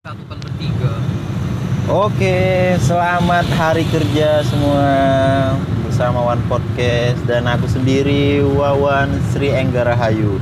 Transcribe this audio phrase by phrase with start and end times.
[0.00, 0.24] Satu.
[1.92, 4.88] Oke, selamat hari kerja semua
[5.84, 10.40] bersama One Podcast dan aku sendiri Wawan Sri Enggara Hayu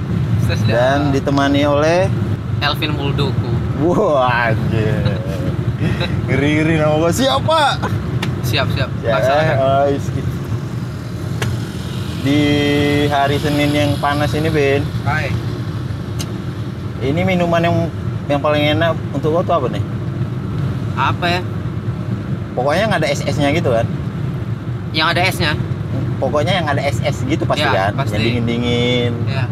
[0.70, 2.06] dan ditemani oleh
[2.62, 3.50] Elvin Muldoko.
[3.82, 4.94] Wah, anjir.
[6.30, 7.82] Ngeri-ngeri nama gua siapa?
[8.46, 8.90] Siap siap.
[9.02, 9.18] Ya,
[9.58, 10.14] oh, is-
[12.22, 12.40] di
[13.10, 14.86] hari Senin yang panas ini, Ben.
[15.02, 15.34] Hai.
[17.02, 17.76] Ini minuman yang
[18.28, 19.84] yang paling enak untuk lo tuh apa nih?
[20.94, 21.40] Apa ya?
[22.52, 23.86] Pokoknya nggak ada SS-nya gitu kan?
[24.92, 25.52] Yang ada S-nya?
[26.18, 27.90] Pokoknya yang ada SS gitu pasti Ya, kan?
[27.96, 28.14] pasti.
[28.14, 29.12] Yang dingin-dingin.
[29.24, 29.44] Ya.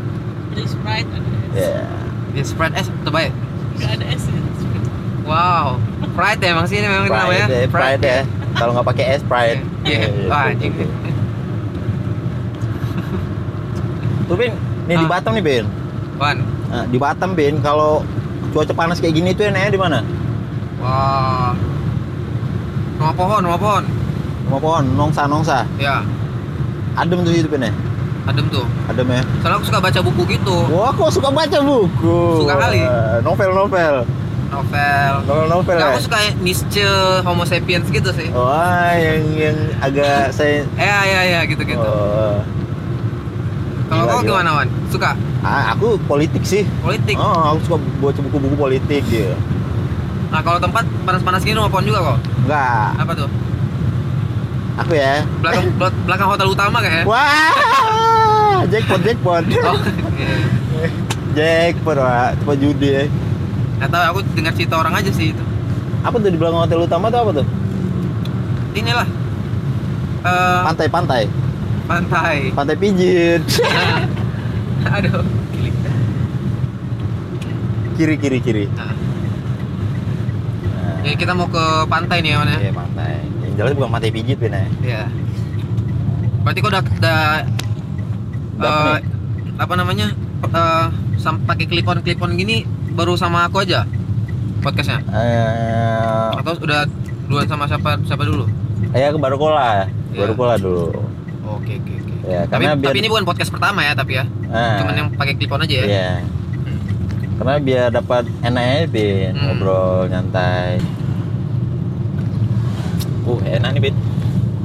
[0.51, 1.57] Beli Sprite ada S.
[1.57, 1.83] Ya.
[2.31, 3.33] Di Sprite S terbaik.
[3.77, 4.41] Nggak ada S ya.
[4.59, 4.89] Sprite.
[5.25, 5.67] Wow.
[6.13, 7.47] Pride ya emang sih ini memang itu namanya.
[7.47, 8.21] Pride, ya, pride ya.
[8.57, 9.61] Kalau nggak pakai S, pride.
[9.85, 9.99] Iya.
[10.03, 10.73] Iya, Wah, anjing.
[14.27, 14.53] Tuh Bin,
[14.85, 15.11] nih di Ah.
[15.13, 15.65] Batam nih Bin.
[16.19, 16.37] Wan.
[16.67, 18.03] Nah, di Batam Bin, kalau
[18.57, 19.99] cuaca panas kayak gini tuh enaknya di mana?
[20.81, 21.53] Wah.
[22.97, 23.85] Rumah pohon, rumah pohon.
[24.49, 25.69] Rumah pohon, nongsa nongsa.
[25.77, 26.01] Ya.
[26.97, 27.73] Adem tuh itu Bin ya.
[28.25, 28.65] Adem tuh.
[28.89, 29.21] Adem ya.
[29.45, 30.57] Soalnya aku suka baca buku gitu.
[30.73, 32.41] Wah, kok suka baca buku?
[32.41, 32.81] Suka kali.
[33.21, 33.95] Novel-novel.
[34.49, 35.13] Novel.
[35.29, 35.93] Novel-novel Nggak, ya.
[35.93, 36.89] aku suka Nietzsche,
[37.29, 38.33] Homo sapiens gitu sih.
[38.33, 41.85] Wah, yang yang agak saya Ya, ya, ya, gitu-gitu.
[41.85, 42.41] Oh.
[43.93, 44.69] Kalau kau gimana, Wan?
[44.89, 45.13] Suka
[45.47, 46.67] Ah, aku politik sih.
[46.83, 47.15] politik?
[47.15, 49.31] Oh, aku suka baca buku-buku politik gitu.
[50.27, 52.19] Nah, kalau tempat panas-panas gini pohon juga kok.
[52.43, 53.29] Enggak, Apa tuh?
[54.77, 55.23] aku ya.
[55.39, 57.07] Belakang bel- belakang hotel utama kayak.
[57.07, 59.45] Wah, jackpot jackpot.
[59.63, 59.79] Oh,
[61.39, 62.31] jackpot, Pak.
[62.43, 63.05] Tempat judi ya.
[63.79, 65.45] Tahu aku dengar cerita orang aja sih itu.
[66.03, 67.47] Apa tuh di belakang hotel utama tuh apa tuh?
[68.75, 69.07] Inilah.
[70.21, 71.23] Eh, Pantai-pantai.
[71.87, 72.51] pantai.
[72.51, 73.47] Pantai pijit.
[74.89, 75.23] Aduh.
[75.51, 75.71] gili.
[77.97, 78.65] kiri kiri kiri.
[78.71, 78.93] Nah,
[80.77, 82.59] Nah, ya, kita mau ke pantai nih ya, Wan ya.
[82.61, 83.13] Iya, pantai.
[83.41, 84.51] Yang jelas bukan pantai pijit, ya.
[84.83, 85.03] Iya.
[86.43, 87.21] Berarti kau udah udah
[88.57, 88.93] Udah apa
[89.57, 90.07] apa namanya?
[90.43, 90.85] Eh,
[91.17, 93.85] sam- pakai clip on clip on gini baru sama aku aja
[94.59, 96.85] podcastnya Eh, atau udah
[97.25, 98.45] duluan sama siapa siapa dulu?
[98.93, 99.85] ya ke baru kola.
[100.11, 100.21] Iya.
[100.23, 100.93] Baru kola dulu.
[101.47, 101.96] Oke oke oke.
[102.27, 104.25] Ya, Tapi, karena biar tapi ini bukan podcast pertama ya tapi ya.
[104.51, 105.85] Nah, Cuman yang pakai clip on aja ya.
[105.87, 106.11] Iya.
[107.37, 109.43] Karena biar dapat enaknya Bin, Hmm.
[109.47, 110.83] ngobrol nyantai.
[113.23, 113.95] Uh, enak nih Bin.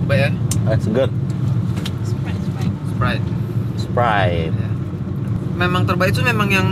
[0.01, 0.29] Coba ya.
[0.67, 1.09] Eh, seger.
[2.01, 2.73] Sprite, Sprite.
[2.87, 3.25] Sprite.
[3.77, 4.55] Sprite.
[4.55, 4.69] Ya.
[5.55, 6.67] Memang terbaik itu memang yang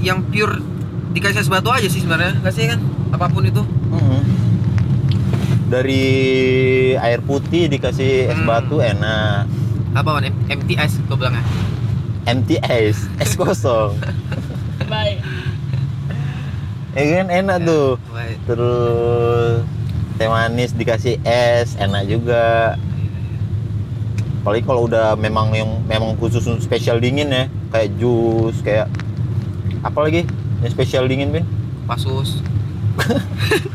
[0.00, 0.60] yang pure
[1.12, 2.36] dikasih es batu aja sih sebenarnya.
[2.42, 2.84] Gak sih kan?
[3.10, 3.64] Apa pun itu.
[5.64, 6.04] Dari
[6.94, 8.44] air putih dikasih es Hmm.
[8.44, 9.48] batu enak.
[9.94, 10.26] Apa man?
[10.26, 11.44] M- empty ice gue bilangnya.
[12.24, 13.94] Empty ice, es kosong.
[14.90, 15.22] Baik.
[16.94, 17.88] ya kan enak Ya, tuh.
[18.08, 18.36] baik.
[18.44, 19.66] Terus
[20.14, 22.78] teh manis dikasih es, enak juga.
[24.40, 28.86] Apalagi kalau udah memang yang memang khusus untuk spesial dingin ya, kayak jus, kayak
[29.80, 30.22] apa lagi
[30.60, 31.44] yang spesial dingin bin?
[31.84, 32.38] Pasus.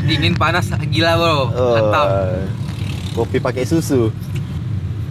[0.00, 1.36] Dingin panas gila bro.
[1.52, 2.06] Mantap.
[2.08, 2.40] Oh,
[3.18, 4.08] kopi pakai susu.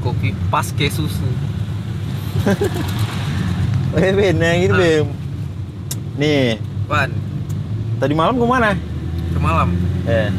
[0.08, 1.28] Kopi pas ke susu.
[3.94, 4.80] Eh bin, yang gitu Ah.
[4.80, 5.06] bin.
[6.16, 6.58] Nih,
[6.88, 7.12] Wan,
[7.98, 8.72] tadi malam ke mana?
[9.28, 9.70] ke malam
[10.04, 10.32] Eh,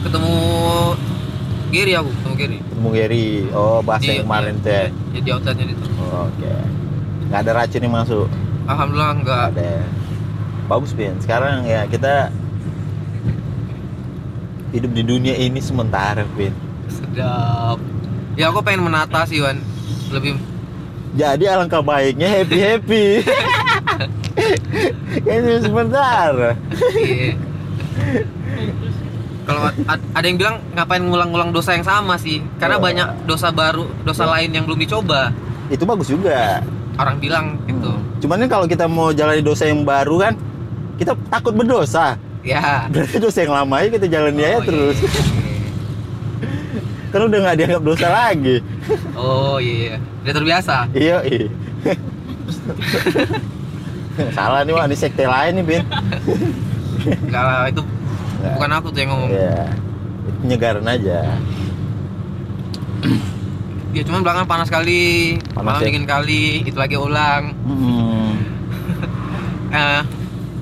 [0.00, 0.34] ketemu
[1.72, 2.58] Gary aku, ketemu Gary.
[2.60, 3.28] ketemu Gary.
[3.50, 4.70] Oh, bahasa yang kemarin iya, tuh
[5.10, 5.18] ya.
[5.18, 5.84] di outletnya itu.
[5.96, 6.52] Oh, Oke.
[7.24, 8.28] Nggak ada racun yang masuk.
[8.64, 9.44] Alhamdulillah enggak.
[9.50, 9.70] ada
[10.64, 12.32] bagus Bin sekarang ya kita
[14.70, 16.52] hidup di dunia ini sementara Bin
[16.86, 17.80] Sedap.
[18.34, 19.58] Ya aku pengen menata sih Wan.
[20.10, 20.36] Lebih
[21.14, 23.04] jadi alangkah baiknya happy happy
[25.30, 26.58] ini sementara
[26.92, 27.38] iya.
[29.44, 32.42] Kalau ad- ada yang bilang ngapain ngulang-ngulang dosa yang sama sih?
[32.56, 32.82] Karena Oh.
[32.82, 35.30] banyak dosa baru, dosa lain yang belum dicoba.
[35.64, 36.60] itu bagus juga
[36.94, 37.94] Orang bilang gitu.
[38.20, 40.34] cuman kan kalau kita mau jalani dosa yang baru kan
[40.96, 42.90] kita takut berdosa Ya.
[42.90, 45.08] berarti dosa yang lama aja kita jalani aja Oh, iya, terus iya,
[47.14, 48.56] kan udah nggak dianggap dosa lagi.
[49.14, 49.96] Oh iya, iya.
[50.26, 50.76] Udah terbiasa.
[50.92, 51.46] iya iya
[54.30, 55.82] salah nih wah ini sekte lain nih Bin
[57.28, 58.52] Enggak lah, itu Nggak.
[58.56, 59.30] bukan aku tuh yang ngomong.
[59.30, 59.60] Iya.
[60.40, 61.18] Penyegaran aja.
[63.92, 65.86] Ya cuman belakang panas kali, Panas malam ya?
[65.86, 67.52] dingin kali, itu lagi ulang.
[67.62, 68.30] Hmm.
[69.70, 70.00] Eh,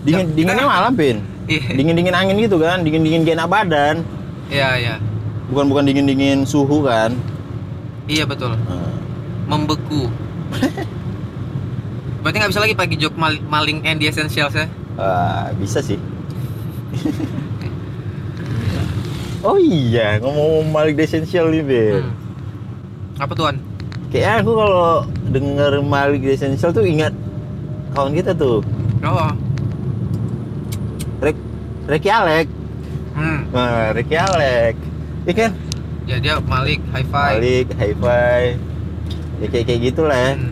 [0.02, 1.22] Dingin Ya, dinginnya malam, Pin.
[1.46, 3.96] iya, Dingin dingin angin gitu kan, dingin dingin gak enak badan.
[4.48, 4.94] iya, iya.
[5.52, 7.12] Bukan bukan dingin dingin suhu kan.
[8.08, 8.56] Iya betul.
[8.56, 8.96] Hmm.
[9.46, 10.08] Membeku.
[12.24, 14.64] Berarti nggak bisa lagi pakai joke mal- maling and the essentials ya?
[14.96, 16.00] Ah, bisa sih.
[19.42, 21.66] Oh iya, ngomong Malik The Essential nih.
[21.98, 22.14] Hmm.
[23.18, 23.58] Apa tuan?
[24.14, 24.86] Kayaknya aku kalau
[25.34, 27.10] denger Malik The Essential tuh ingat
[27.90, 28.62] kawan kita tuh,
[29.02, 29.34] Oh.
[31.18, 31.34] Rek
[31.90, 32.46] Reki Alek.
[33.18, 33.42] Hmm.
[33.50, 34.78] Nah, Reki Alek.
[35.22, 35.50] Iya kan?
[36.02, 37.38] Ya dia Malik, High Five.
[37.38, 38.40] Malik, Hi-Fi.
[39.38, 40.32] Ya kayak kayak gitulah ya.
[40.34, 40.50] Hmm.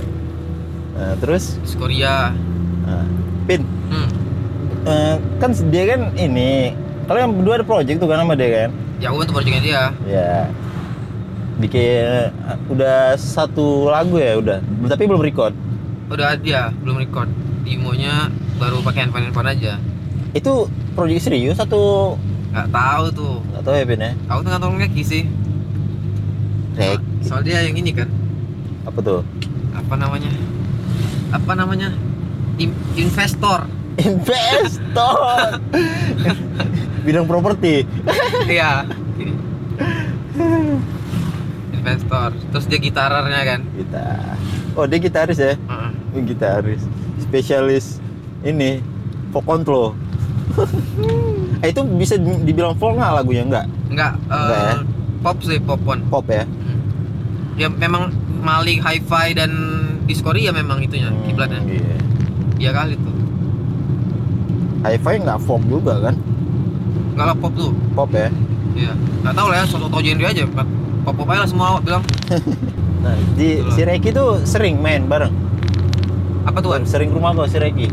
[0.94, 2.30] Nah, terus Skoria.
[2.86, 3.06] nah,
[3.48, 4.08] Pin, Hmm.
[4.86, 6.70] eh, kan dia kan ini
[7.10, 8.70] kalian berdua ada project tuh kan sama dia kan?
[9.02, 9.82] Ya aku bantu projectnya dia.
[10.06, 10.34] Ya.
[11.58, 15.52] Bikin eh, udah satu lagu ya udah, tapi belum record.
[16.06, 17.26] Udah dia belum record.
[17.66, 19.82] Demonya baru pakai handphone handphone aja.
[20.30, 22.14] Itu project serius atau
[22.50, 23.34] Gak tahu tuh.
[23.46, 24.12] nggak tahu ya Pin ya?
[24.26, 25.22] Aku tuh ngantong Reki sih.
[26.72, 28.08] Rek, Soal dia yang ini kan.
[28.82, 29.20] apa tuh?
[29.70, 30.30] Apa namanya?
[31.30, 31.94] Apa namanya?
[32.56, 33.66] Im- investor.
[33.96, 35.60] Investor.
[37.06, 37.86] Bidang properti.
[38.46, 38.82] Iya.
[41.72, 42.28] investor.
[42.50, 43.60] Terus dia gitarernya kan.
[43.70, 44.04] Kita.
[44.74, 45.54] Oh dia gitaris ya?
[45.54, 45.90] Heeh.
[46.10, 46.82] Ini gitaris.
[47.20, 48.02] Spesialis
[48.42, 48.82] ini
[49.30, 49.94] folk control.
[51.60, 53.66] eh, itu bisa di- dibilang folk nggak lagunya nggak?
[53.88, 54.76] Enggak, eh, Enggak ya?
[55.20, 55.98] pop sih, popon.
[56.06, 56.44] Pop ya?
[56.44, 56.78] Hmm.
[57.54, 58.08] Ya memang
[58.40, 59.50] Malik, Hi-Fi dan
[60.02, 61.60] Discovery ya memang itunya Hmm, kiblatnya.
[61.62, 61.96] Iya.
[62.58, 63.14] Iya kali tuh.
[64.82, 66.14] Hi-Fi nggak folk juga kan?
[67.12, 67.70] Enggak lah pop tuh.
[67.92, 68.32] Pop ya?
[68.72, 68.92] Iya.
[69.20, 70.44] Enggak tahu lah ya, soal tau genre aja.
[71.00, 72.04] Pop pop aja lah semua bilang.
[73.00, 73.72] Nah, di, Itulah.
[73.72, 75.32] si Reki tuh sering main bareng.
[76.44, 76.76] Apa tuh?
[76.84, 77.88] Sering ke rumah kok si Reki.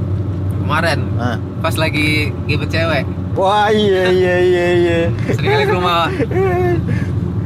[0.60, 1.40] Kemarin Nah.
[1.64, 3.08] pas lagi gibet cewek.
[3.38, 5.00] Wah iya iya iya iya.
[5.30, 6.10] Sering kali ke rumah.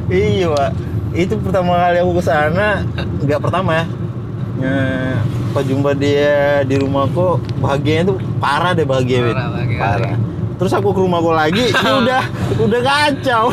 [0.07, 0.71] iya pak.
[1.11, 2.88] Itu pertama kali aku ke sana,
[3.19, 3.85] nggak pertama ya.
[4.61, 5.19] Nah,
[5.51, 9.35] pas jumpa dia di rumahku, bahagianya tuh parah deh bahagia.
[9.35, 10.15] Parah, bahagia Parah.
[10.55, 12.23] Terus aku ke rumahku lagi, ini udah
[12.55, 13.45] udah kacau.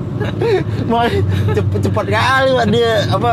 [0.88, 1.04] Mau
[1.52, 3.32] cepet cepet kali pak dia apa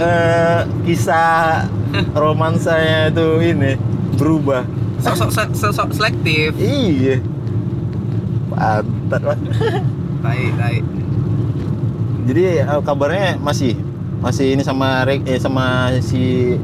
[0.00, 1.68] eh, kisah
[2.12, 3.72] romansanya itu ini
[4.20, 4.68] berubah.
[5.00, 6.52] Sok sok sok sok selektif.
[6.60, 7.24] Iya.
[8.54, 9.38] Pantat pak.
[10.22, 10.76] Tai tai.
[12.24, 13.76] Jadi eh, kabarnya masih
[14.18, 16.56] masih ini sama Rek eh sama si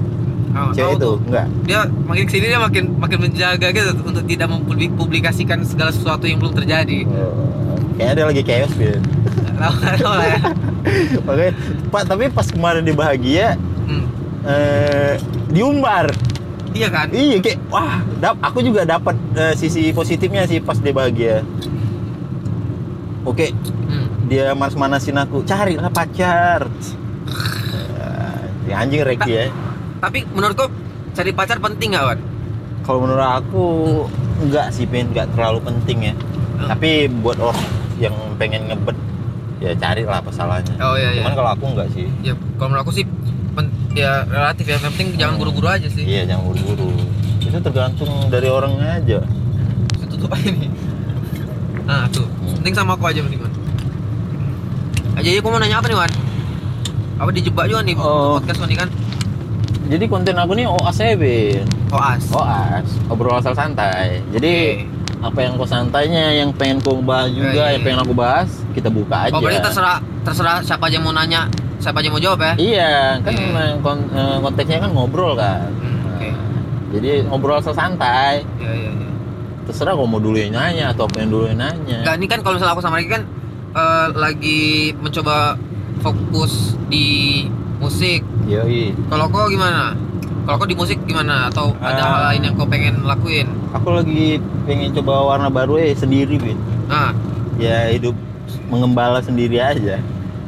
[0.50, 1.16] Oh, cewek itu tuh.
[1.30, 1.46] enggak?
[1.62, 6.42] Dia makin ke sini dia makin makin menjaga gitu untuk tidak mempublikasikan segala sesuatu yang
[6.42, 7.06] belum terjadi.
[7.06, 8.98] Oh, kayaknya dia lagi chaos Bin.
[9.54, 10.40] Tahu lah ya.
[11.28, 11.52] Makanya
[11.86, 13.46] Pak tapi pas kemarin dia bahagia
[13.86, 14.06] Hmm.
[14.42, 15.14] eh,
[15.48, 16.10] diumbar.
[16.70, 17.06] Iya kan?
[17.10, 21.46] Iya kayak wah, dap, aku juga dapat eh, sisi positifnya sih pas dia bahagia.
[23.20, 23.52] Oke,
[23.84, 24.06] Hmm.
[24.26, 26.66] dia manas-manasin aku, carilah pacar.
[28.64, 29.44] Ya anjing Reki ya.
[29.98, 30.70] Tapi menurutku
[31.12, 32.18] cari pacar penting nggak, Wan?
[32.80, 33.64] Kalau menurut aku
[34.40, 36.14] enggak sih, Pin, enggak terlalu penting ya.
[36.14, 36.68] Hmm.
[36.70, 37.66] Tapi buat orang
[37.98, 38.96] yang pengen ngebet
[39.60, 40.72] ya carilah apa salahnya.
[40.80, 41.20] Oh iya iya.
[41.20, 42.06] Cuman kalau aku enggak sih.
[42.22, 43.04] Ya kalau menurut aku sih
[43.52, 44.78] pen- ya relatif ya.
[44.78, 46.04] Yang penting jangan buru-buru aja sih.
[46.06, 46.88] Iya, jangan buru-buru.
[47.42, 49.18] Itu tergantung dari orangnya aja.
[50.08, 50.70] Tutup aja nih.
[51.84, 52.24] Nah tuh,
[52.60, 53.52] penting sama aku aja mending Wan.
[55.16, 56.12] Aja aku mau nanya apa nih Wan?
[57.16, 58.36] Apa dijebak juga nih Oh.
[58.36, 58.88] podcast Wan ini kan?
[59.90, 61.64] Jadi konten aku nih OAS ya, Bin.
[61.90, 62.22] Oas.
[62.30, 64.22] OAS, obrol asal santai.
[64.30, 64.86] Jadi
[65.20, 67.86] apa yang kau santainya, yang pengen kau bahas juga, iya, yang iya.
[67.88, 69.34] pengen aku bahas, kita buka aja.
[69.34, 72.52] Oh berarti terserah terserah siapa aja mau nanya, siapa aja mau jawab ya?
[72.56, 73.66] Iya, kan Iya.
[73.82, 75.68] kon- eh, konteksnya kan ngobrol kan.
[75.74, 76.28] Hmm, oke.
[76.28, 76.36] Nah,
[76.94, 78.46] Jadi ngobrol asal santai.
[78.56, 78.79] Iya iya iya.
[79.70, 82.02] Terserah kau mau dulu yang nanya atau pengen dulu yang nanya.
[82.02, 83.22] Enggak, ini kan kalau misalnya aku sama Ricky kan
[83.70, 84.60] eh, lagi
[84.98, 85.54] mencoba
[86.00, 87.46] fokus di
[87.78, 88.26] musik.
[88.44, 88.90] Yoi.
[89.06, 89.94] Kalau kau gimana?
[90.42, 91.46] Kalau kau di musik gimana?
[91.46, 92.10] Atau ada Ah.
[92.10, 93.46] hal lain yang kau pengen lakuin?
[93.70, 96.58] Aku lagi pengen coba warna baru ya sendiri, Bin.
[96.90, 97.14] Nah,
[97.54, 98.16] Ya hidup
[98.66, 100.00] mengembala sendiri aja.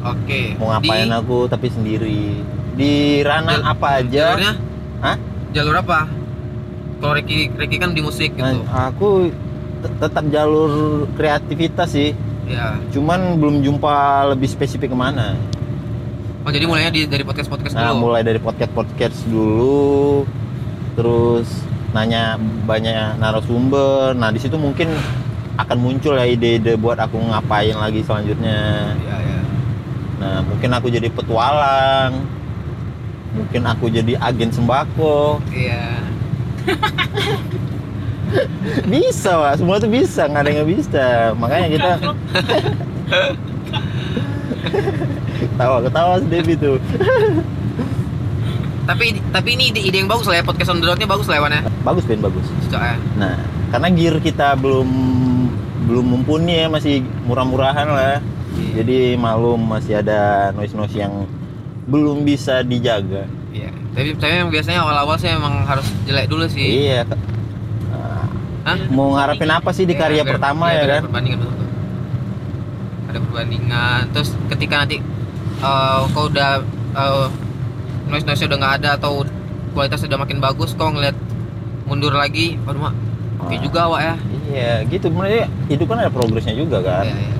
[0.02, 0.56] oke.
[0.58, 2.40] Mau ngapain Di aku tapi sendiri.
[2.72, 4.34] Di ranah apa aja?
[4.34, 4.52] Jalurnya?
[4.98, 5.16] Hah?
[5.52, 6.08] Jalur apa?
[7.02, 8.46] Kalau Ricky, Ricky kan di musik gitu.
[8.46, 9.34] Nah, aku
[9.82, 10.70] te- tetap jalur
[11.12, 12.14] kreativitas sih.
[12.46, 12.78] Ya.
[12.94, 13.90] Cuman belum jumpa
[14.30, 15.34] lebih spesifik ke mana.
[16.42, 18.06] Oh jadi mulainya di, dari podcast podcast Nah, dulu.
[18.06, 20.26] mulai dari podcast podcast dulu,
[20.94, 21.46] terus
[21.90, 22.34] nanya
[22.66, 24.14] banyak narasumber.
[24.14, 24.90] Nah, di situ mungkin
[25.54, 28.90] akan muncul ya ide-ide buat aku ngapain lagi selanjutnya.
[28.94, 29.40] Iya iya.
[30.18, 32.26] Nah, mungkin aku jadi petualang.
[33.32, 35.38] Mungkin aku jadi agen sembako.
[35.48, 35.98] Iya.
[38.88, 39.60] Bisa, Pak.
[39.60, 41.06] Semua tuh bisa, nggak ada yang bisa.
[41.36, 41.90] Makanya kita
[45.42, 46.78] ketawa ketawa si Devi tuh.
[48.82, 51.38] Tapi tapi ini ide, ide yang bagus lah ya podcast on the road-nya bagus lah
[51.38, 51.62] ya Wan ya.
[51.84, 52.46] Bagus, Ben, bagus.
[52.66, 52.96] Cocok ya.
[53.20, 53.36] Nah,
[53.70, 54.88] karena gear kita belum
[55.86, 58.16] belum mumpuni ya masih murah-murahan lah
[58.52, 58.84] Iya.
[58.84, 61.24] jadi malum masih ada noise noise yang
[61.88, 63.68] belum bisa dijaga Iya.
[63.92, 66.88] Tapi tapi biasanya awal-awal sih emang harus jelek dulu sih.
[66.88, 67.04] iya
[68.62, 68.78] Hah?
[68.88, 71.38] mau ngarepin apa sih di karya Iya, biar- pertama iya, ya biar kan Ada perbandingan
[71.40, 71.52] betul.
[71.52, 71.68] tuh.
[73.04, 74.00] Ada perbandingan.
[74.08, 74.96] Terus ketika nanti
[75.58, 76.50] eh, kau udah
[76.92, 77.26] uh,
[78.06, 79.26] noise noise udah nggak ada atau
[79.72, 81.16] kualitas udah makin bagus, kau ngeliat
[81.82, 82.94] mundur lagi, waduh mak,
[83.38, 83.60] oke Ah.
[83.60, 84.14] juga awak ya.
[84.44, 87.36] iya gitu sebenarnya hidup kan ada progresnya juga kan Iya, iya.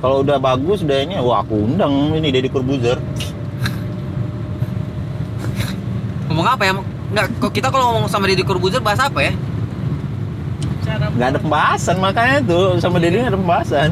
[0.00, 2.96] kalau udah bagus udah ini wah aku undang ini Deddy Corbuzier
[6.34, 6.72] Ngomong apa ya?
[7.14, 9.32] Nggak, kok kita kalau ngomong sama Deddy Corbuzier bahas apa ya?
[10.82, 13.90] Cara nggak ada pembahasan makanya tuh sama Deddy nggak ada pembahasan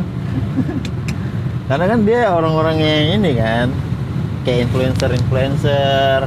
[1.70, 3.70] karena kan dia orang-orang yang ini kan
[4.42, 6.18] kayak influencer influencer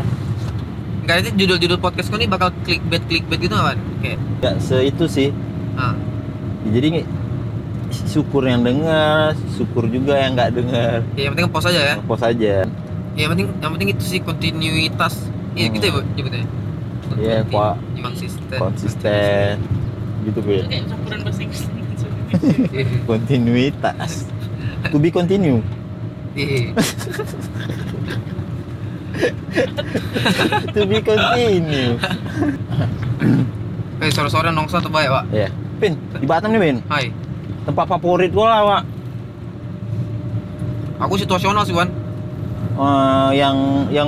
[1.05, 3.79] Nggak nanti judul-judul podcast kau ini bakal clickbait clickbait gitu nggak kan?
[4.01, 5.29] Kayak, nggak se itu sih
[5.75, 5.93] ah,
[6.65, 7.09] jadi nge-
[8.09, 11.95] syukur yang dengar syukur juga yang nggak dengar ya, yang penting post aja ya.
[12.01, 12.65] post aja
[13.13, 15.29] Ya, yang penting yang penting itu sih kontinuitas.
[15.55, 15.73] Iya Hmm.
[15.73, 16.43] gitu ya Bu, nyebutnya.
[17.15, 17.73] Iya, Pak.
[17.97, 18.57] Konsisten.
[18.57, 19.53] konsisten
[20.21, 21.63] gitu itu Bin kayak campuran bahasa Inggris.
[22.71, 22.83] Iya.
[23.07, 24.13] kontinuitas
[24.85, 25.61] to be continue
[26.33, 26.73] Iya.
[30.71, 31.95] to be continue
[33.95, 35.23] Eh sore-sore nongsa tuh baik, Pak.
[35.31, 35.47] ya
[35.77, 37.07] Pin di Batam nih Pin Hai.
[37.63, 38.83] tempat favorit gua lah Wak.
[40.97, 41.91] Aku situasional sih, Wan.
[42.73, 43.55] Eh, yang
[43.89, 44.07] yang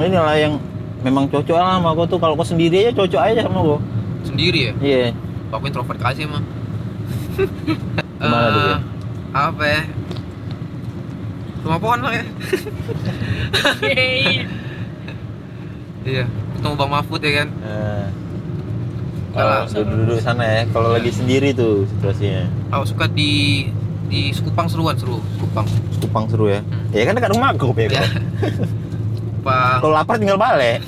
[0.00, 0.54] inilah yang
[1.02, 3.78] memang cocok lah sama gua tuh kalau kau sendiri aja cocok aja sama gua
[4.22, 4.72] Sendiri ya.
[4.80, 5.04] iya
[5.50, 6.40] Aku introvert kasih emang.
[8.16, 8.78] Gimana tuh, Eh?
[9.32, 9.80] Apa ya?
[11.60, 12.24] Rumah pohon lah ya.
[16.02, 16.24] Iya.
[16.56, 17.48] Ketemu Bang Mahfud ya kan.
[17.58, 18.04] Eh,
[19.32, 23.64] Kalau kalau duduk-duduk sana ya kalau lagi sendiri tuh situasinya aku suka di
[24.06, 25.18] di Sekupang seruan seru.
[25.32, 25.64] Sekupang.
[25.98, 26.92] Kupang seru ya Hmm.
[26.92, 27.70] ya kan dekat rumah aku.
[27.78, 28.02] Ya.
[29.42, 29.82] Sekupang.
[29.82, 30.78] kalau lapar tinggal balik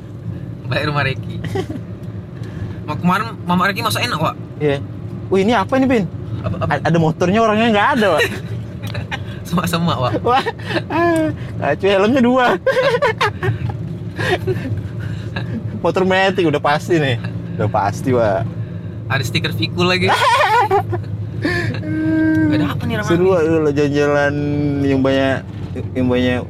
[0.72, 1.36] Baik rumah Reki.
[2.88, 4.34] Mau kemarin Mama Reki masak enak, Pak.
[4.56, 4.80] iya
[5.28, 6.08] Wih ini apa ini Pin?
[6.40, 6.80] Apa, apa?
[6.80, 8.24] Ada motornya orangnya nggak ada Wak.
[9.52, 10.12] Semak-semak, Pak.
[10.24, 10.40] Wah,
[11.60, 12.56] ah, cuy helmnya dua.
[15.84, 17.20] Motor metik udah pasti nih,
[17.60, 18.48] udah pasti Wak.
[19.12, 20.08] Ada stiker Vikul lagi.
[22.48, 23.12] Ada apa nih Ramai?
[23.12, 24.34] Seru dulu jalan-jalan
[24.88, 25.44] yang banyak,
[25.92, 26.40] yang banyak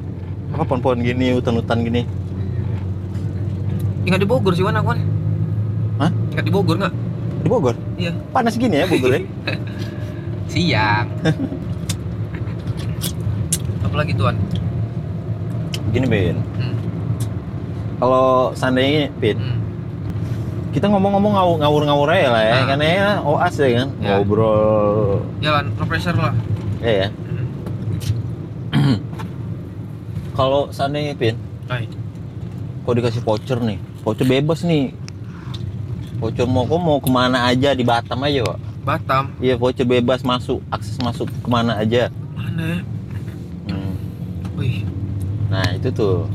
[0.52, 2.02] apa pohon-pohon gini, hutan-hutan gini.
[4.04, 5.00] Ingat di Bogor sih Wan aku Wan.
[5.98, 6.10] Hah?
[6.30, 6.94] Ingat di Bogor nggak?
[7.42, 7.74] Di Bogor?
[7.96, 8.12] Iya.
[8.30, 9.20] Panas gini ya Bogor ya?
[10.52, 11.06] Siang.
[13.82, 14.36] Apalagi tuan?
[15.92, 16.72] Gini Ben, Hmm.
[17.98, 19.60] kalau seandainya Ben, Hmm.
[20.72, 22.64] kita ngomong-ngomong ngaw- ngawur-ngawur aja lah ya, Ah.
[22.66, 24.16] karena ya oas ya kan, Ya.
[24.16, 26.32] ngobrol, Jalan, no pressure lah.
[26.80, 27.08] ya ya.
[28.72, 28.96] Hmm.
[30.32, 31.36] Kalau seandainya Pin,
[32.82, 34.96] kau dikasih voucher nih, voucher bebas nih.
[36.16, 38.58] Voucher mau kau mau ke mana aja di Batam aja, Pak.
[38.82, 39.24] Batam.
[39.38, 42.08] Iya, voucher bebas masuk, akses masuk ke mana aja.
[42.32, 42.80] Mana?
[43.68, 43.94] Hmm.
[44.56, 44.82] Wih.
[45.46, 46.26] Nah itu tuh.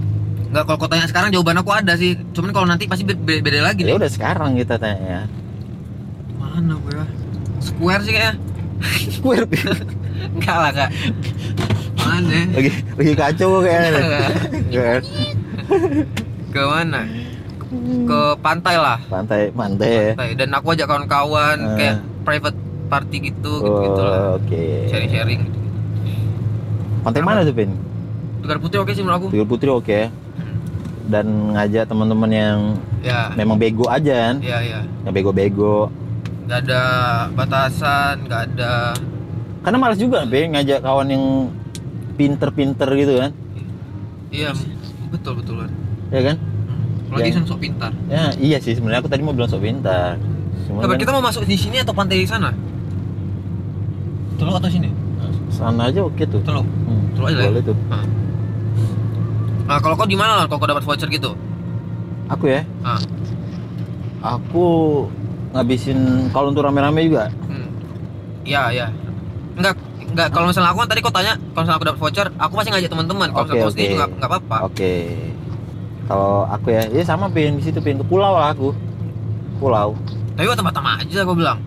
[0.48, 2.16] Nggak kalau kau tanya sekarang jawaban aku ada sih.
[2.32, 4.00] Cuman kalau nanti pasti be- be- beda lagi Ya nih.
[4.00, 5.22] udah sekarang kita tanya ya.
[6.38, 7.06] Mana gue ya?
[7.60, 8.34] Square sih kayaknya.
[9.12, 9.44] Square.
[10.32, 10.89] Enggak lah kak.
[11.98, 12.39] Mana?
[12.50, 13.89] lagi lagi kacau kok kayaknya.
[13.92, 14.01] nih.
[14.72, 15.01] Kan?
[16.48, 17.01] Ke mana?
[18.08, 18.98] Ke pantai lah.
[19.06, 19.92] Pantai, pantai.
[19.92, 20.12] ya.
[20.13, 20.36] Pantai.
[20.36, 21.75] Dan aku ajak kawan-kawan Eh.
[21.75, 24.22] kayak private party gitu, gitu, Oh, gitu lah.
[24.38, 24.63] Oke.
[24.88, 25.60] Sharing-sharing gitu.
[27.04, 27.72] Pantai mana tuh, Pin?
[28.39, 29.27] Tegar Putih oke sih menurut aku.
[29.30, 30.00] Tiga Putri oke.
[31.08, 32.60] Dan ngajak teman-teman yang
[33.00, 33.32] Ya.
[33.34, 34.36] memang bego aja kan.
[34.39, 34.80] Iya, iya.
[35.04, 35.88] Yang bego-bego.
[36.48, 36.84] Gak ada
[37.32, 38.96] batasan, gak ada
[39.60, 41.24] Karena malas juga, Pin, ngajak kawan yang
[42.17, 43.31] pinter-pinter gitu kan.
[44.27, 44.51] Iya,
[45.07, 45.71] betul betul kan.
[46.09, 46.36] Ya kan?
[47.07, 47.91] Apalagi Yang- sok pintar.
[48.09, 50.19] Ya, iya sih sebenarnya aku tadi mau bilang sok pintar.
[50.67, 52.51] Cuma kan kita mau masuk di sini atau pantai di sana?
[54.36, 54.89] Teluk atau sini?
[55.47, 56.43] sana aja oke tuh.
[56.43, 56.67] Teluk.
[56.86, 57.50] Hmm, Teluk aja lah ya?
[57.50, 57.77] boleh tuh.
[59.67, 61.31] Nah, kalau kau di mana kalau kau dapat voucher gitu?
[62.27, 63.00] Aku ya, Ah.
[64.21, 64.65] aku
[65.51, 67.31] ngabisin kalau untuk rame-rame juga.
[67.47, 67.67] Hmm.
[68.43, 68.88] Iya, iya.
[69.57, 69.73] Enggak,
[70.03, 72.69] enggak kalau misalnya aku kan tadi kau tanya, kalau misalnya aku dapat voucher, aku pasti
[72.69, 73.27] ngajak teman-teman.
[73.29, 73.91] Kalau Oke, misalnya oke.
[73.91, 74.57] juga enggak apa-apa.
[74.63, 74.93] Oke.
[76.07, 78.71] Kalau aku ya, ya sama pin di situ pin ke pulau lah aku.
[79.57, 79.97] Pulau.
[80.33, 81.59] Tapi Batam-Batam aja kau bilang.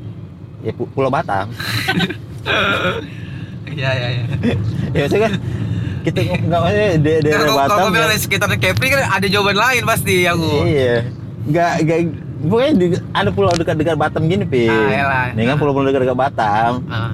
[0.61, 1.51] Ya pu- Pulau Batam.
[3.71, 4.25] Iya, iya, iya.
[4.97, 5.33] ya maksudnya kan
[6.01, 7.77] kita nggak maksudnya di Kalau Batam.
[7.79, 10.67] kau bilang kan- di sekitar Kepri kan ada jawaban lain pasti aku.
[10.67, 10.97] Iya.
[11.41, 11.99] Nggak nggak
[12.43, 17.13] pokoknya di, ada pulau dekat-dekat Batam gini pin Ah, ini kan pulau-pulau dekat-dekat Batam Ah,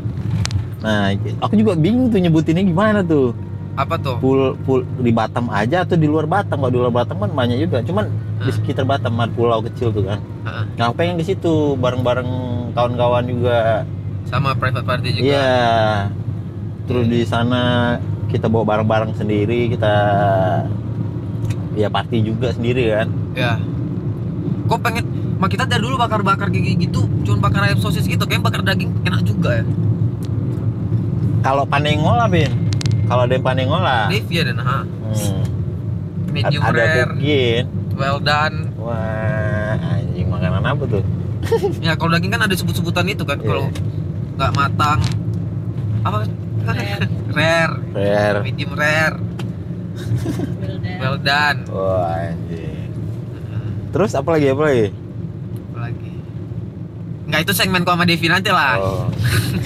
[0.86, 1.10] nah
[1.42, 3.34] aku juga bingung tuh nyebutinnya gimana tuh
[3.76, 4.16] apa tuh?
[4.22, 7.58] pul pul di Batam aja atau di luar Batam kalau di luar Batam kan banyak
[7.58, 8.06] juga cuman
[8.40, 8.54] di Ah.
[8.54, 12.30] sekitar Batam pulau kecil tuh kan Ah, nah aku pengen di situ bareng-bareng
[12.72, 13.82] kawan-kawan juga
[14.30, 15.26] sama private party juga.
[15.26, 15.50] iya
[16.86, 17.96] terus di sana
[18.30, 19.94] kita bawa barang-barang sendiri kita
[21.74, 23.60] ya party juga sendiri kan Ya.
[24.66, 25.04] Kok pengen
[25.36, 28.88] Mak kita dari dulu bakar-bakar gigi gitu, cuman bakar ayam sosis gitu, kayak bakar daging
[29.04, 29.64] enak juga ya.
[31.46, 32.50] Kalau pandai ngolah bin
[33.06, 33.46] kalau ada yang
[34.10, 34.82] Beef ya dan ha.
[34.82, 35.42] hmm,
[36.34, 37.62] Medium ada rare, mungkin
[37.94, 38.74] well done.
[38.74, 41.04] wah anjing makanan apa tuh
[41.86, 43.46] Ya kalau daging kan ada sebut-sebutan itu kan, Iya.
[43.46, 43.64] kalau
[44.34, 44.98] nggak matang
[46.02, 46.26] apa?
[46.66, 47.06] Rare.
[47.38, 49.14] rare, rare medium rare,
[50.66, 50.98] Well done.
[50.98, 51.58] well done.
[51.70, 52.90] wah anjing
[53.94, 55.05] terus apa lagi apa lagi Apa lagi?
[57.26, 58.74] Nggak itu segmen sama Devi nanti lah.
[58.76, 59.10] oh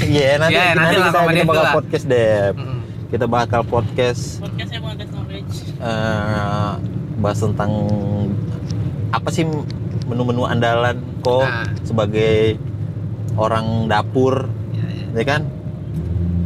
[0.03, 1.75] iya nanti, Iya, nanti nanti, lah kita, sama kita bakal lah.
[1.75, 2.79] podcast deh Mm-mm.
[3.09, 5.55] kita bakal podcast Podcastnya mau ada knowledge.
[5.77, 6.71] eh,
[7.17, 7.71] bahas tentang
[9.11, 9.45] apa sih
[10.07, 11.67] menu-menu andalan kok Nah.
[11.83, 12.57] sebagai
[13.35, 15.07] orang dapur Ya, ya.
[15.15, 15.43] ya kan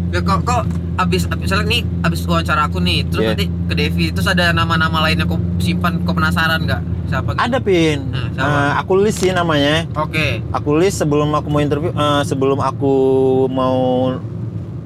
[0.08, 0.62] Ya, kok kok
[0.96, 3.30] abis, abis misalnya nih abis wawancara aku nih terus Iya.
[3.32, 6.82] nanti ke Devi terus ada nama-nama lain yang kau simpan kau penasaran nggak
[7.14, 7.40] siapa gitu?
[7.40, 7.98] ada pin.
[8.04, 8.50] Hmm, siapa?
[8.50, 9.86] Eh, aku list sih namanya.
[9.94, 10.42] Oke.
[10.50, 12.94] Aku list sebelum aku mau interview eh, sebelum aku
[13.48, 13.78] mau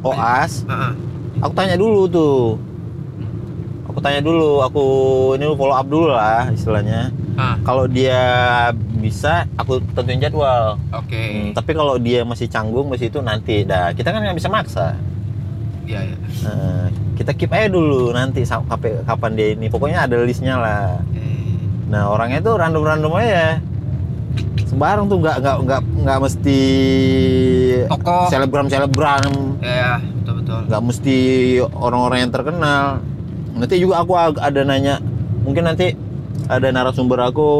[0.01, 0.93] oas Heeh.
[1.41, 2.61] aku tanya dulu tuh.
[3.89, 4.85] Aku tanya dulu aku
[5.35, 7.11] ini follow up dulu lah istilahnya.
[7.35, 8.21] Ah, kalau dia
[8.95, 10.77] bisa aku tentuin jadwal.
[10.93, 11.17] Oke.
[11.17, 13.63] Hmm, tapi kalau dia masih canggung masih itu nanti.
[13.63, 14.95] Dah kita kan nggak bisa maksa.
[15.83, 16.17] Iya iya.
[16.45, 19.67] Eh, kita keep aja dulu nanti sam- kape- kapan dia ini.
[19.67, 21.01] Pokoknya ada listnya lah
[21.89, 23.61] nah orangnya tuh random random aja.
[24.69, 26.61] Sembarang tuh nggak nggak nggak nggak mesti
[27.89, 28.29] tokoh.
[28.29, 29.33] selebgram selebgram
[29.65, 31.19] ya ya, betul betul nggak mesti
[31.73, 32.85] orang-orang yang terkenal.
[33.59, 35.01] Nanti juga aku ada nanya
[35.43, 35.97] mungkin nanti
[36.49, 37.51] ada narasumber aku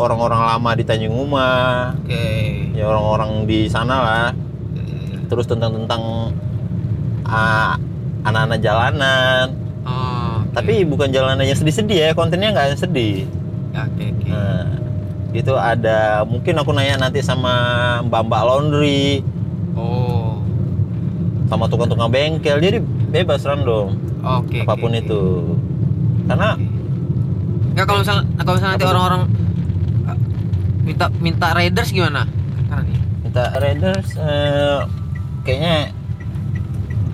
[0.00, 1.92] orang-orang lama di Tanjung Uma.
[2.02, 2.24] Oke.
[2.72, 4.28] Ya orang-orang di sana lah.
[4.74, 5.18] Ya, ya, ya.
[5.28, 6.32] terus tentang tentang
[7.28, 7.76] ah,
[8.24, 9.46] anak-anak jalanan.
[10.52, 13.24] Tapi bukan jalanan yang sedih-sedih ya kontennya nggak sedih.
[13.72, 14.28] Oke oke.
[14.28, 14.68] Nah,
[15.32, 17.52] itu ada mungkin aku nanya nanti sama
[18.04, 19.24] mbak-mbak laundry.
[19.72, 20.36] Oh.
[21.48, 22.78] Sama tukang-tukang bengkel jadi
[23.12, 25.04] bebas random oke apa pun oke, oke.
[25.04, 25.22] itu.
[26.28, 26.48] Karena
[27.72, 29.22] Nggak kalau misalnya kalau misalnya nanti orang-orang
[30.04, 30.18] uh,
[30.84, 32.28] minta minta raiders gimana?
[32.72, 33.00] Nih.
[33.28, 34.78] Kita Raiders eh,
[35.44, 35.76] kayaknya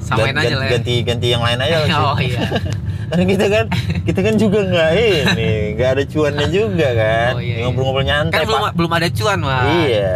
[0.02, 0.70] samain gan- aja lah ya.
[0.78, 1.76] ganti ganti yang lain aja
[2.10, 2.40] oh iya.
[3.08, 3.64] Karena kita kan
[4.04, 7.64] kita kan juga nggak ini nggak ada cuannya juga kan Oh, iya, iya.
[7.64, 8.72] ngobrol-ngobrol nyantai Kan belum Pak.
[8.74, 9.62] belum ada cuan, Wah.
[9.80, 10.14] iya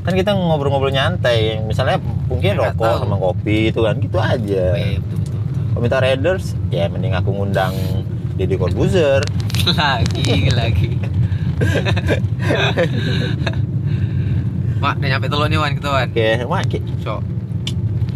[0.00, 1.96] kan kita ngobrol-ngobrol nyantai misalnya
[2.26, 3.00] mungkin Nggak rokok tahu.
[3.02, 5.62] sama kopi itu kan gitu aja Oh, iya, betul, betul, betul.
[5.66, 7.74] kalau minta Raiders ya mending aku ngundang
[8.34, 9.24] Deddy Corbuzier
[9.66, 10.22] lagi
[10.52, 10.88] lagi.
[14.76, 16.06] Mak, udah nyampe dulu nih Wan kita Wan.
[16.06, 16.28] oke
[16.68, 17.24] ki- So.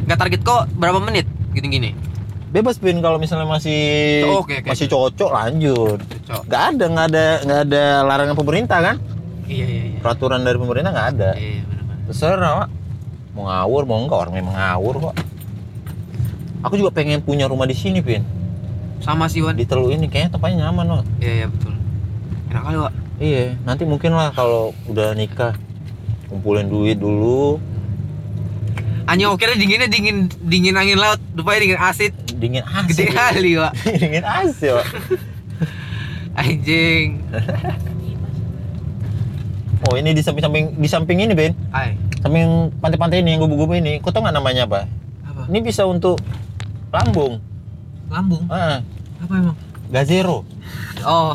[0.04, 1.96] Nggak target kok berapa menit gini-gini?
[2.50, 3.80] Bebas pin kalau misalnya masih
[4.26, 4.68] Oh, oke, oke.
[4.68, 6.42] masih cocok lanjut Cok.
[6.44, 8.96] nggak ada nggak ada nggak ada larangan pemerintah kan
[9.44, 9.98] Iya iya iya.
[9.98, 11.96] peraturan dari pemerintah nggak ada Iya, benar-benar.
[12.06, 12.68] terserah Pak.
[13.30, 15.14] mau ngawur mau enggak orang memang ngawur kok
[16.60, 18.26] aku juga pengen punya rumah di sini pin
[18.98, 19.54] Sama sih Wan.
[19.54, 21.72] di Telu ini kayaknya tempatnya nyaman loh Iya iya betul.
[22.50, 22.92] Enak kali, Wak.
[23.18, 25.54] iya nanti mungkin lah kalau udah nikah
[26.26, 27.62] kumpulin duit dulu
[29.06, 32.14] Hanya oke dinginnya dingin dingin angin laut, rupanya dingin asid.
[32.40, 33.72] Dingin AC Gede kali, Wak.
[34.00, 34.86] dingin AC Pak.
[36.32, 37.08] Anjing.
[39.82, 41.96] oh ini di samping-samping di samping ini Ben Ay.
[42.18, 42.46] samping
[42.78, 44.84] pantai-pantai ini yang gubu-gubu ini kau tau nggak namanya apa
[45.22, 45.48] Apa?
[45.48, 46.20] ini bisa untuk
[46.90, 47.40] lambung
[48.06, 48.44] Lambung.
[48.46, 48.80] ah,
[49.18, 49.56] Apa emang?
[49.88, 50.44] gazero
[51.00, 51.32] Oh.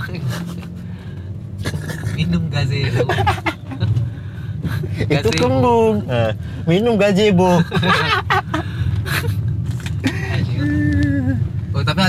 [2.13, 3.09] Minum gazebo.
[5.11, 6.31] itu kembung Ah,
[6.63, 7.59] minum gazebo
[11.73, 11.99] Oh, tapi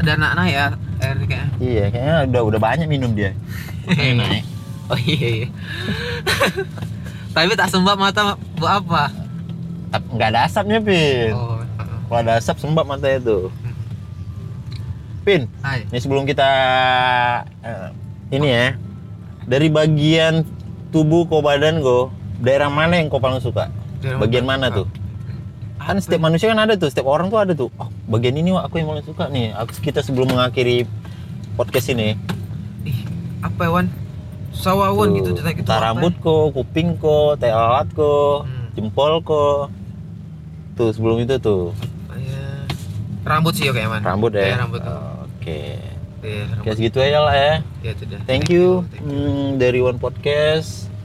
[0.00, 0.64] ada anak-anak ya
[0.98, 1.48] air kayaknya.
[1.60, 3.32] iya kayaknya udah udah banyak minum dia
[4.18, 4.44] naik
[4.88, 5.48] Oh iya iya.
[7.36, 9.12] tapi tak sembab mata buat apa?
[10.08, 11.60] Nggak ada asapnya pin Oh.
[12.08, 13.52] kalau ada asap sembab mata itu
[15.22, 15.84] pin Hai.
[15.84, 16.48] ini sebelum kita
[17.60, 17.88] eh,
[18.32, 18.66] ini ya
[19.44, 20.40] dari bagian
[20.88, 22.08] tubuh kau badan kau
[22.40, 23.68] daerah mana yang kau paling suka
[24.00, 24.72] Daerah bagian mana?
[24.72, 24.86] mana tuh
[25.76, 28.64] kan setiap manusia kan ada tuh setiap orang tuh ada tuh oh bagian ini wah,
[28.64, 30.88] aku yang paling suka nih aku kita sebelum mengakhiri
[31.54, 32.16] podcast ini
[32.82, 33.04] Ih,
[33.44, 33.86] apa ya Wan?
[34.48, 35.86] sawawan gitu Tuh, cetek itu entah apa?
[35.92, 37.52] rambut ko, kuping ko, teh
[37.94, 38.74] ko, Hmm.
[38.74, 39.68] jempol ko.
[40.74, 41.70] Tuh sebelum itu tuh
[42.10, 42.66] Iya.
[43.22, 44.50] rambut sih oke man rambut ya.
[44.50, 45.78] Iya, rambut Oke.
[46.24, 47.54] Iya, Oke rambut segitu aja lah ya.
[47.84, 48.20] Iya, itu dah.
[48.26, 49.14] Thank you, thank you.
[49.14, 50.90] Hmm, dari One Podcast.